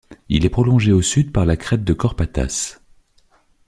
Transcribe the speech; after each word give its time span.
Il 0.29 0.45
est 0.45 0.49
prolongé 0.49 0.91
au 0.91 1.03
sud 1.03 1.31
par 1.31 1.45
la 1.45 1.55
crête 1.57 1.83
de 1.83 1.93
Corpatas. 1.93 2.79